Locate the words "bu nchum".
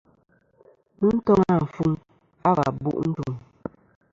2.81-3.33